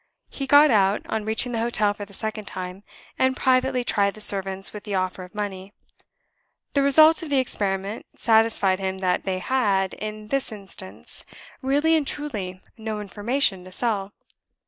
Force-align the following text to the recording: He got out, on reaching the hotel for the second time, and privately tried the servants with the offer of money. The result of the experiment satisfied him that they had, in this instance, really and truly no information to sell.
He 0.31 0.47
got 0.47 0.71
out, 0.71 1.03
on 1.07 1.25
reaching 1.25 1.51
the 1.51 1.59
hotel 1.59 1.93
for 1.93 2.05
the 2.05 2.11
second 2.13 2.45
time, 2.45 2.81
and 3.19 3.37
privately 3.37 3.83
tried 3.83 4.15
the 4.15 4.19
servants 4.19 4.73
with 4.73 4.83
the 4.83 4.95
offer 4.95 5.23
of 5.23 5.35
money. 5.35 5.73
The 6.73 6.81
result 6.81 7.21
of 7.21 7.29
the 7.29 7.37
experiment 7.37 8.07
satisfied 8.15 8.79
him 8.79 8.97
that 8.97 9.25
they 9.25 9.37
had, 9.37 9.93
in 9.93 10.29
this 10.29 10.51
instance, 10.51 11.23
really 11.61 11.95
and 11.95 12.07
truly 12.07 12.61
no 12.79 12.99
information 12.99 13.63
to 13.65 13.71
sell. 13.71 14.11